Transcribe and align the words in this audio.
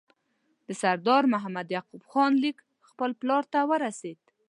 د 0.67 0.69
سردار 0.81 1.23
محمد 1.33 1.67
یعقوب 1.75 2.01
خان 2.11 2.33
لیک 2.43 2.57
خپل 2.89 3.09
پلار 3.19 3.43
ته 3.53 3.59
ورسېد. 3.69 4.19